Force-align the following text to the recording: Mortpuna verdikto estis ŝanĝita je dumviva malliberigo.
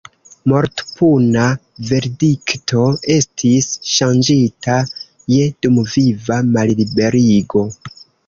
Mortpuna 0.51 1.43
verdikto 1.89 2.85
estis 3.17 3.69
ŝanĝita 3.91 4.79
je 5.35 5.45
dumviva 5.67 6.39
malliberigo. 6.59 7.63